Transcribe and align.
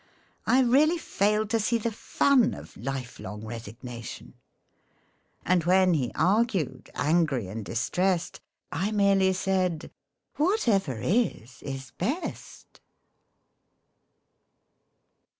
I 0.47 0.61
really 0.61 0.97
failed 0.97 1.51
to 1.51 1.59
see 1.59 1.77
the 1.77 1.91
fun 1.91 2.55
Of 2.55 2.75
lifelong 2.75 3.45
resignation. 3.45 4.33
And 5.45 5.63
when 5.65 5.93
he 5.93 6.11
argued, 6.15 6.89
angry 6.95 7.45
and 7.47 7.63
distrest, 7.63 8.39
I 8.71 8.89
merely 8.91 9.31
said" 9.33 9.91
Whatever 10.37 10.97
is, 10.99 11.61
is 11.61 11.91
best." 11.99 12.81